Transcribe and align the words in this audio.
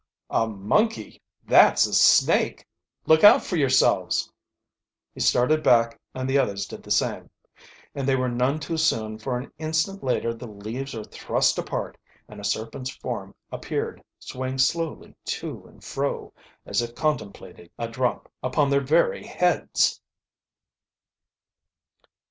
"A 0.31 0.47
monkey? 0.47 1.21
That's 1.45 1.85
a 1.85 1.93
snake! 1.93 2.65
Look 3.05 3.23
out 3.23 3.43
for 3.43 3.55
yourselves!" 3.55 4.31
He 5.13 5.19
started 5.19 5.61
back 5.61 5.99
and 6.15 6.27
the 6.27 6.39
others 6.39 6.65
did 6.65 6.81
the 6.81 6.89
same. 6.89 7.29
And 7.93 8.07
they 8.09 8.15
were 8.15 8.27
none 8.27 8.59
too 8.59 8.77
soon, 8.77 9.19
for 9.19 9.37
an 9.37 9.51
instant 9.59 10.03
later 10.03 10.33
the 10.33 10.47
leaves 10.47 10.95
were 10.95 11.03
thrust 11.03 11.59
apart 11.59 11.99
and 12.27 12.39
a 12.39 12.43
serpent's 12.43 12.89
form 12.89 13.35
appeared, 13.51 14.03
swaying 14.17 14.57
slowly 14.57 15.13
to 15.25 15.67
and 15.67 15.83
fro, 15.83 16.33
as 16.65 16.81
if 16.81 16.95
contemplating 16.95 17.69
a 17.77 17.87
drop 17.87 18.27
upon 18.41 18.71
their 18.71 18.81
very 18.81 19.23
heads! 19.23 20.01